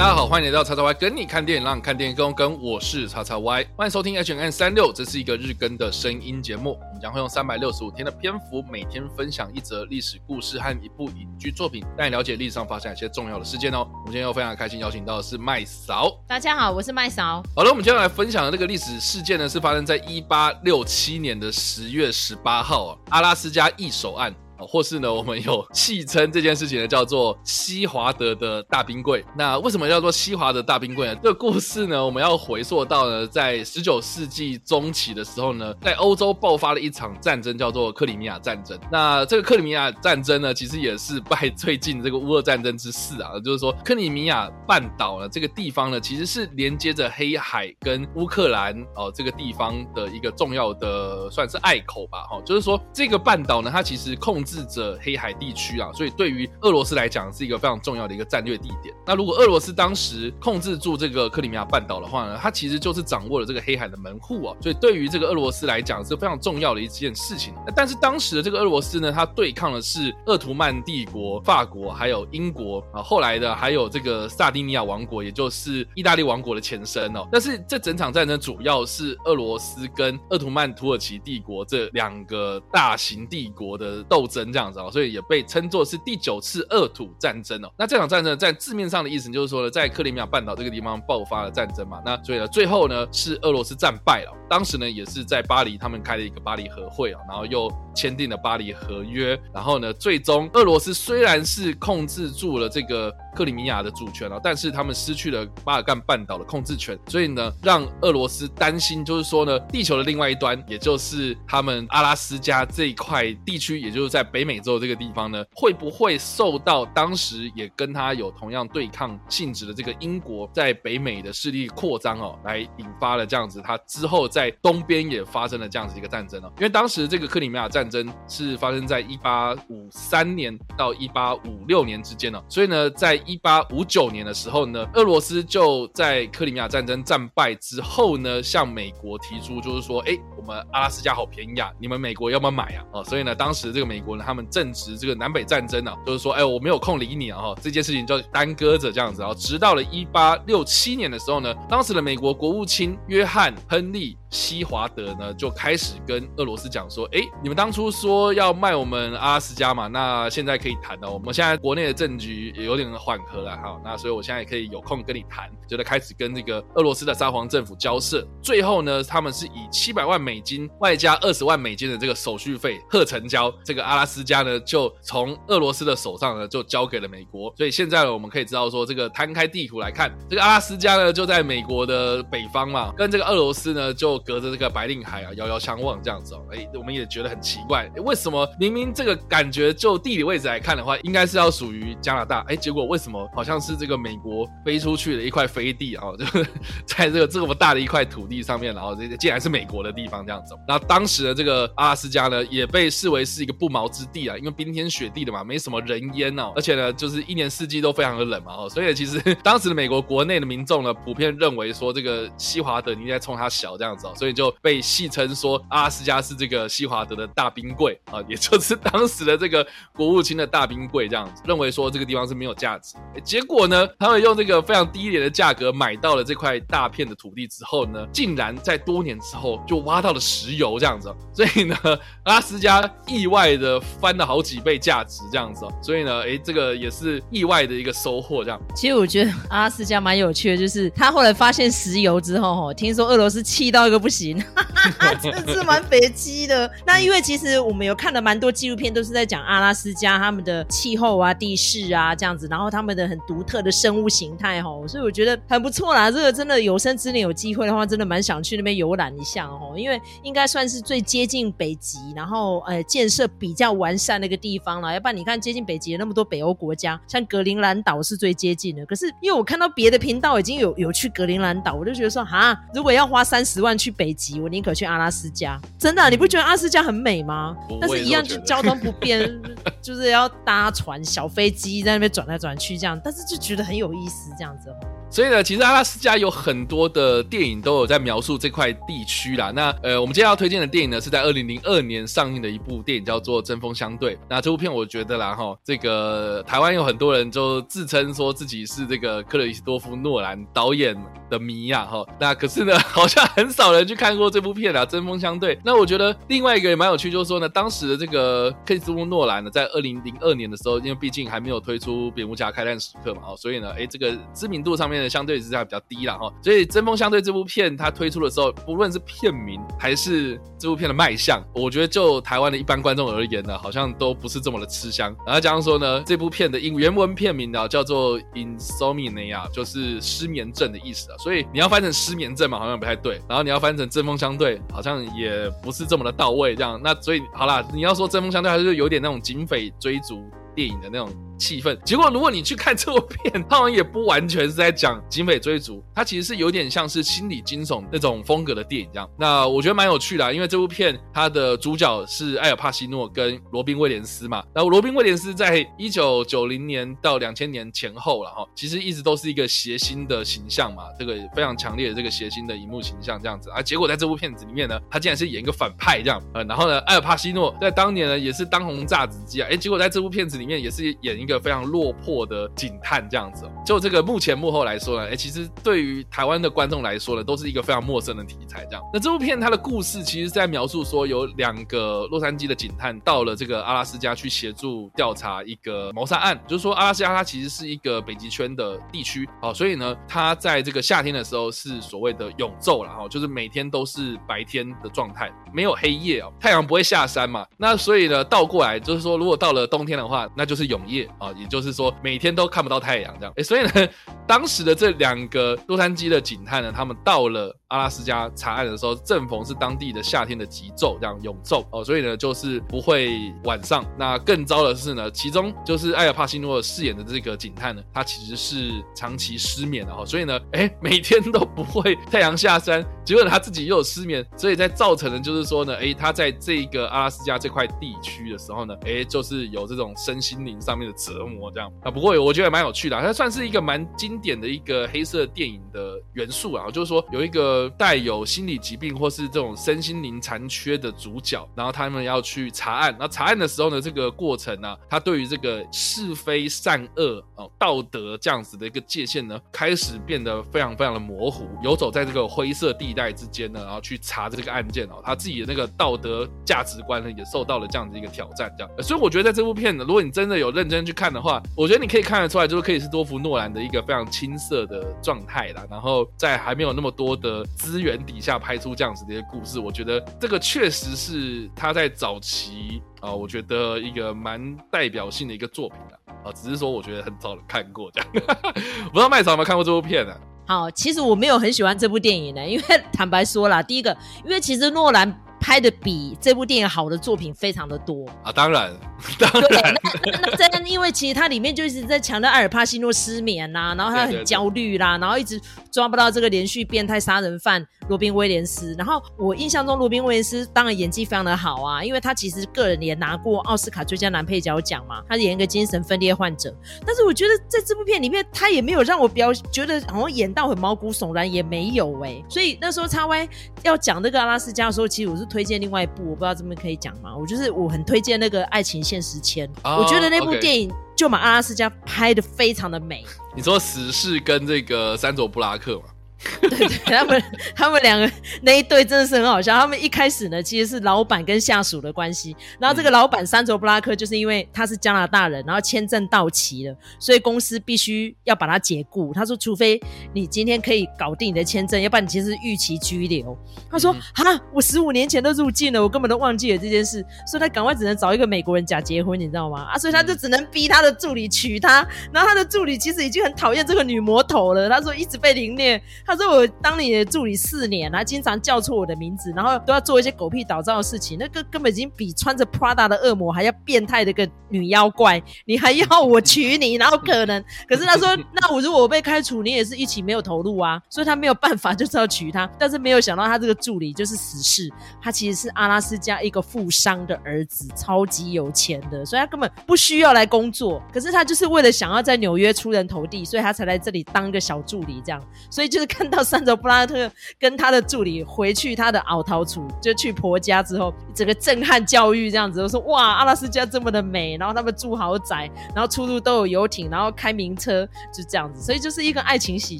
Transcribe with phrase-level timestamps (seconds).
[0.00, 2.58] 大家好，欢迎来到叉叉 Y 跟你看电影，让你看电影更跟。
[2.62, 6.70] 我是叉叉 Y，欢迎收听 H N 三六，这是一个日更的声音节目。
[6.70, 13.86] 我们将会用三百六十五天的篇幅，每天分享一则历史故事和一部影剧作品，带你了解历史上发生一些重要的事件哦。
[13.92, 16.18] 我们今天又非常开心邀请到的是麦嫂。
[16.26, 17.42] 大家好，我是麦嫂。
[17.54, 24.34] 好了，我们今天来分享的这个历史事件呢，是发生在一八六七年的十月十八号啊，阿拉斯加易手案。
[24.66, 29.24] 或是呢，我们有戏称这件事情呢，叫做西华德的大冰柜。
[29.36, 31.14] 那为什么叫做西华德大冰柜呢？
[31.16, 38.78] 这个故事呢，我们要回溯到呢，在十九世纪中期的时候呢，在欧洲爆发了一场战争，叫做克里米亚战争。
[38.90, 54.49] 那这个克里米亚战争呢，其实也是拜 最近这个乌俄战争之势啊，就是说克里米亚半岛呢，这个地方呢，其实是连接着黑海跟乌克兰哦这个地方的一个重要的算是隘口吧，哈，就是说这个半岛呢，它其实控制。
[54.50, 58.92] 制着黑海地区啊，所以对于俄罗斯来讲是一个非常重要的一个战略地点。
[59.06, 67.54] 那如果俄罗斯当时控制住这个克里米亚半岛的话呢，它其实就是掌握了这个黑海的门户啊，所以对于这个俄罗斯来讲是非常重要的一件事情。
[67.64, 77.28] 那但是当时的这个俄罗斯呢，它对抗的是鄂图曼帝国、法国还有英国啊，后来的还有这个萨丁尼亚王国，也就是意大利王国的前身哦。
[77.30, 84.39] 但是这整场战争主要是俄罗斯跟鄂图曼土耳其帝国这两个大型帝国的斗争。
[84.52, 87.70] 这样子哦，所以也被称作是第九次恶土战争哦。
[87.76, 92.00] 那这场战争在字面上的意思就是说呢，在克里米亚半岛这个地方爆发了战争嘛。
[92.04, 94.39] 那所以呢，最后呢是俄罗斯战败了。
[94.50, 99.40] 当时呢也是在巴黎，他们开了一个巴黎和会啊，然后又签订了巴黎和约。
[99.54, 103.14] 然后呢，最终俄罗斯虽然是控制住了这个。
[103.32, 142.84] 克里米亚的主权啊，但是他们失去了巴尔干半岛的控制权，所以呢，让俄罗斯担心，就是说呢，地球的另外一端，也就是他们阿拉斯加这一块地区，也就是在北美洲这个地方呢，会不会受到当时也跟他有同样对抗性质的这个英国在北美的势力扩张哦，来引发了这样子，他之后在在东边也发生了这样子一个战争哦，因为当时这个克里米亚战争是发生在一八五三年到一八五六年之间哦，所以呢，在一八五九年的时候呢，俄罗斯就在克里米亚战争战败之后呢，向美国提出，就是说，哎，我们阿拉斯加好便宜啊，你们美国要不要买啊？
[142.94, 154.16] 哦，所以呢，当时这个美国呢，他们正值这个南北战争呢，就是说，哎，我没有空理你啊，哈，这件事情就耽搁着这样子啊，直到了一八六七年的时候呢，当时的美国国务卿约翰·亨利。
[154.30, 161.10] 西华德呢就开始跟俄罗斯讲说：“哎，你们当初说要卖我们阿拉斯加嘛，那现在可以谈了。
[161.10, 168.24] 我们现在国内的政局也有点缓和了，哈，那所以我现在也可以有空跟你谈，就得开始跟这个俄罗斯的沙皇政府交涉。
[168.40, 177.52] 最后呢，他们是以七百万美金外加二十万美金的这个手续费贺成交，这个阿拉斯加呢就从俄罗斯的手上呢就交给了美国。
[177.56, 184.19] 所以现在呢，我们可以知道说，这个摊开地图来看，这个阿拉斯加呢就在美国的北方嘛，跟这个俄罗斯呢就。
[184.24, 196.04] 隔着这个白令海啊，遥遥相望这样子哦，哎，我们也觉得很奇怪，为什么明明这个感觉就地理位置来看的话，应该是要属于加拿大，哎，结果为什么好像是这个美国飞出去的一块飞地啊？
[196.18, 196.44] 就
[196.86, 200.54] 在这个这么大的一块土地上面，然后这竟然是美国的地方这样子。
[200.66, 214.09] 那当时的这个阿拉斯加呢，也被视为是一个不毛之地啊，因为冰天雪地的嘛，没什么人烟哦，而且呢，就是一年四季都非常的冷嘛，哦，所以其实当时的美国国内的民众呢，普遍认为说这个西华德你在冲他小这样子。
[214.14, 222.94] 所以就被戏称说阿拉斯加是这个西华德的大冰柜啊，也就是当时的这个国务卿的大冰柜这样子，认为说这个地方是没有价值。
[223.22, 231.76] 结果呢，他们用这个非常低廉的价格买到了这块大片的土地之后呢，竟然在多年之后就挖到了石油这样子，所以呢，
[232.24, 238.60] 阿拉斯加意外的翻了好几倍价值这样子，所以呢，哎，这个也是意外的一个收获这样。
[238.74, 244.42] 其实我觉得阿拉斯加蛮有趣的，就是他后来发现石油之后，听说俄罗斯气到一个不行。
[245.22, 246.70] 真的是蛮北极的。
[246.86, 256.10] 那因为其实我们有看了蛮多纪录片，都是在讲阿拉斯加他们的气候啊、地势啊这样子，然后他们的很独特的生物形态哦，所以我觉得很不错啦。
[256.10, 264.92] 这个真的有生之年有机会的话，真的蛮想去那边游览一下哦，因为应该算是最接近北极，然后呃建设比较完善的一个地方了。
[264.92, 268.86] 要不然你看接近北极的那么多北欧国家，像格陵兰岛是最接近的。
[268.86, 275.60] 可是因为我看到别的频道已经有有去格陵兰岛，我就觉得说哈，如果要花三十万去北极，我宁可去阿拉斯加。
[275.78, 277.56] 真的啊，你不觉得阿拉斯加很美吗？
[277.80, 279.20] 但是一样就交通不便，
[279.82, 284.74] 就是要搭船、小飞机在那边转来转去这样，但是就觉得很有意思这样子。
[285.10, 289.50] 所以呢，其实阿拉斯加有很多的电影都有在描述这块地区啦。
[289.50, 294.14] 那呃，我们今天要推荐的电影呢，是在二零零二年上映的一部电影，叫做《针锋相对》。
[294.28, 300.96] 那这部片我觉得啦，哈，这个台湾有很多人就自称说自己是这个克里斯多夫诺兰导演
[301.28, 302.06] 的迷呀，哈。
[302.20, 305.56] 那可是呢， 好像很少人去看过这部片啊，《针锋相对》。
[305.64, 316.32] 那我觉得另外一个也蛮有趣，就是说呢，当时的这个克里斯多夫诺兰呢，在二零零二年的时候，因为毕竟还没有推出蝙蝠侠开战时刻嘛，哦，所以呢，哎，这个知名度上面呢，相对是在比较低了哈。
[316.42, 325.14] 所以《针锋相对》这部片它推出的时候，不论是片名还是这部片的卖相，我觉得就台湾的一般观众而言呢，好像都不是这么的吃香。
[325.26, 331.18] 然后加上说呢，这部片的英原文片名呢叫做 Insomnia，就是失眠症的意思啊。
[331.18, 333.20] 所以你要翻成失眠症嘛，好像不太对。
[333.28, 336.54] 然后你要翻成针锋相对，好像也不是这么的到位。
[336.54, 340.24] 这样，那所以好啦，你要说针锋相对，还是有点那种警匪追逐
[340.54, 341.08] 电影的那种。
[341.40, 341.76] 气氛。
[341.82, 349.10] 结果，如果你去看这部片，他好像也不完全是在讲警匪追逐，它其实是有点像是心理惊悚那种风格的电影这样。
[349.18, 354.44] 那我觉得蛮有趣的啊，因为这部片它的主角是艾尔帕西诺跟罗宾威廉斯嘛。
[354.54, 363.62] 然后罗宾威廉斯在一九九零年到两千年前后了哈，其实一直都是一个谐星的形象嘛，这个非常强烈的这个谐星的荧幕形象这样子啊。
[363.62, 366.22] 结果在这部片子里面呢，他竟然是演一个反派这样。
[366.34, 369.48] 呃，然后呢，艾尔帕西诺在当年呢也是当红炸子鸡啊。
[369.50, 378.64] 哎，结果在这部片子里面也是演一一个非常落魄的警探这样子，就这个幕前幕后来说呢，哎，其实对于台湾的观众来说呢，都是一个非常陌生的题材。
[378.64, 401.08] 这样，那这部片它的故事其实是在描述说，有两个洛杉矶的警探到了这个阿拉斯加去协助调查一个谋杀案，就是说阿拉斯加它其实是一个北极圈的地区，哦，所以呢，它在这个夏天的时候是所谓的永昼了哈，就是每天都是白天的状态，没有黑夜哦，太阳不会下山嘛，那所以呢，倒过来就是说，如果到了冬天的话，那就是永夜。
[401.20, 403.88] 啊，也就是说每天都看不到太阳这样，哎，所以呢，
[404.26, 413.84] 当时的这两个洛杉矶的警探呢，他们到了阿拉斯加查案的时候，正逢是当地的夏天的极昼，这样永昼哦，所以呢，就是不会晚上。
[413.98, 431.00] 那更糟的是呢，其中就是艾尔帕西诺饰演的这个警探呢，他其实是长期失眠的哈，所以呢，哎，每天都不会太阳下山，结果他自己又有失眠，所以在造成的就是说呢，哎，他在这个阿拉斯加这块地区的时候呢，哎，就是有这种身心灵上面的。
[431.00, 460.92] 折磨这样啊，不过我觉得也蛮有趣的，它算是一个蛮经典的一个黑色电影的元素啊，就是说有一个带有心理疾病或是这种身心灵残缺的主角，然后他们要去查案，那查案的时候呢，这个过程呢、啊，他对于这个是非善恶哦道德这样子的一个界限呢，开始变得非常非常的模糊，游走在这个灰色地一代之间呢，然后去查这个案件哦，他自己的那个道德价值观呢，也受到了这样子一个挑战，这样，所以我觉得在这部片呢，如果你真的有认真去。
[461.00, 465.64] 看的话，我觉得你可以看得出来，就是克里斯多夫诺兰的一个非常青涩的状态啦。
[465.70, 475.98] 然后在还没有那么多的资源底下拍出这样子的一个故事，我觉得这个确实是他在早期啊、我觉得一个蛮代表性的一个作品啦。
[476.22, 478.10] 啊、只是说我觉得很少人看过这样。
[478.92, 480.14] 不知道麦草有没有看过这部片呢？
[480.50, 485.16] 好，其实我没有很喜欢这部电影呢，因为 坦白说啦，第一个，因为其实诺兰。
[485.42, 488.70] 拍的比这部电影好的作品非常的多啊，当然，
[489.18, 495.40] 当然，那那那那因为其实它里面就一直在强调艾尔帕西诺失眠呐、啊，然后他很焦虑啦，然后一直
[495.72, 498.74] 抓不到这个连续变态杀人犯罗宾威廉斯。
[498.76, 506.54] 然后我印象中罗宾威廉斯当然演技非常的好啊，因为他其实个人也拿过奥斯卡最佳男配角奖嘛，他演一个精神分裂患者。
[506.86, 512.24] 但是我觉得在这部片里面，他也没有让我表觉得好像演到很毛骨悚然，也没有哎、欸。
[512.28, 513.28] 所以那时候叉 Y
[513.62, 515.26] 要讲那个阿拉斯加的时候，其实我是。
[515.30, 517.16] 推荐另外一部，我不知道这边可以讲吗？
[517.16, 523.04] 我就是我很推荐那个《爱情限时签》，oh, 我觉得那部电影就把阿拉斯加拍的非常的美。
[523.36, 525.84] 你说死侍跟这个三佐布拉克吗？
[526.40, 527.22] 对，对，他们
[527.56, 528.10] 他们两个
[528.42, 529.58] 那一对真的是很好笑。
[529.58, 532.36] 他们一开始呢，其实是老板跟下属的关系。
[532.58, 539.14] 然后这个老板山卓布拉克就是因为他是加拿大人，然后签证到期了，所以公司必须要把他解雇。
[539.14, 539.80] 他说，除非
[540.12, 543.36] 你今天可以搞定你的签证，要不然你其实是预期拘留。
[543.70, 549.62] 他说：“哈、嗯，我十五年前都入境了，我根本都忘记了这件事。”所以他赶快只能找一个美国人假结婚，你知道吗？
[549.72, 551.86] 啊，所以他就只能逼他的助理娶她。
[552.12, 554.68] 然后他的助理其实已经很讨厌这个女魔头了。
[554.68, 555.80] 他说一直被凌虐。
[556.10, 567.40] 他说我当你的助理四年，他经常叫错我的名字，然后都要做一些狗屁倒灶的事情，那个根本已经比穿着 Prada 的恶魔还要变态的个女妖怪，你还要我娶你，哪有可能？
[567.68, 572.50] 可是他说，那我如果我被开除，你也是一起没有投入啊，所以他没有办法，就是要娶她。
[572.58, 574.68] 但是没有想到他这个助理就是死士，
[575.00, 580.82] 他其实是阿拉斯加一个富商的儿子，超级有钱的，所以他根本不需要来工作。
[580.92, 585.22] 可是他就是为了想要在纽约出人头地，所以他才来这里当一个小助理这样。
[585.48, 598.62] 所以就是看到珊卓布拉特跟他的助理回去他的奥陶处，就去婆家之后，整个震撼教育这样子，我说哇，阿拉斯加这么的美，然后他们住豪宅，然后出入都有游艇，然后开名车，就这样子。
[598.62, 599.78] 所以就是一个爱情喜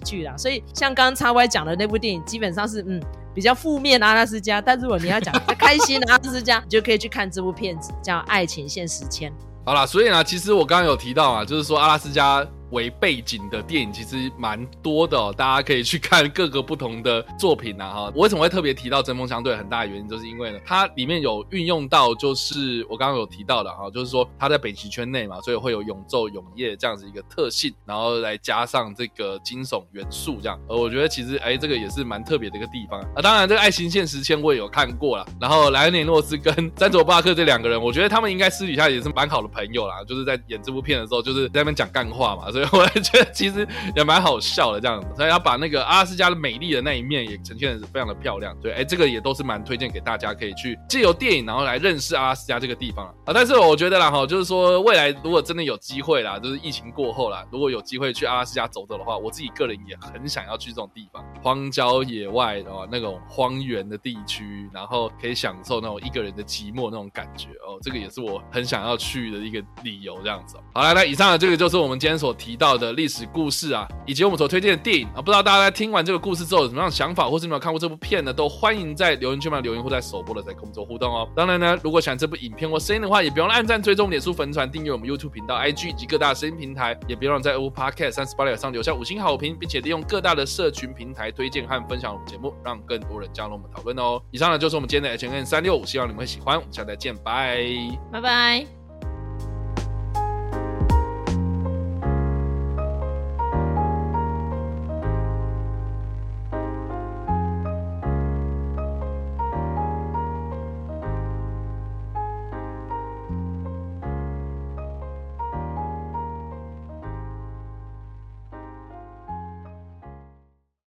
[0.01, 0.37] 剧啦。
[0.37, 3.01] 所以像刚刚叉 Y 讲的那部电影，基本上是嗯。
[3.33, 9.31] 比较负面的阿拉斯加，但如果你要讲开心的阿拉斯加，你就可以去看这部片子，叫《爱情线时签》。
[9.65, 12.45] 好啦，所以呢，其实我刚刚有提到啊，就是说阿拉斯加。
[12.71, 18.13] 为背景的电影其实蛮多的哦，大家可以去看各个不同的作品呐哈。
[18.15, 19.57] 我为什么会特别提到针锋相对？
[19.57, 30.59] 很大的原因就是因为呢，它里面有运用到，就是我刚刚有提到的哈，就是说它在北极圈内嘛，所以会有永昼永夜这样子一个特性，然后来加上这个惊悚元素这样。
[30.69, 33.21] 呃我觉得其实哎，这个也是蛮特别的一个地方啊。
[33.23, 35.27] 当然，这个爱情现实签我也有看过啦。
[35.41, 40.03] 然后莱恩·雷诺斯跟 詹卓·巴克这两个人，我觉得他们应该私底下也是蛮好的朋友啦。
[40.07, 43.31] 就是在演这部片的时候，就是在那边讲干话嘛，所以 我觉得。
[43.33, 48.55] 其实也蛮好笑的这样子，所以要把那个阿拉斯加的美丽的那一面也呈现的是非常的漂亮。
[48.61, 53.33] 对，哎，这个也都是蛮推荐给大家，可以去借由电影然后来认识阿拉斯加这个地方啊。
[53.33, 67.79] 但是我觉得啦哈，就是说未来如果真的有机会啦，就是疫情过后啦，如果有机会去阿拉斯加走走的话，我自己个人也很想要去这种地方，荒郊野外的那种荒原的地区，然后可以享受那种一个人的寂寞那种感觉哦。
[67.81, 70.57] 这个也是我很想要去的一个理由，这样子。
[70.75, 73.21] 好来，那以上的这个就是我们今天所提提到的历史。
[73.33, 78.33] 故事啊，以及我们所推荐的电影啊，不知道大家在听完这个故事之后有什么样的想法，或是有没有看过这部片呢？
[78.33, 81.29] 都欢迎在留言区里留言，或在首播的在跟我们做互动哦。
[81.37, 94.21] 当然呢，如果喜欢这部影片或声音的话，也不用按赞、追踪、脸书粉传、订阅我们 YouTube 频道、IG 以及各大声音平台，也别忘在 Apple Podcast 三十八里上留下五星好评，并且利用各大的社群平台推荐和分享我们节目，让更多人加入我们讨论哦。
[94.33, 96.57] 以上呢就是我们今天的 H&M 365，希望你们会喜欢。
[96.57, 97.65] 我们下次再见，拜
[98.11, 98.80] 拜拜。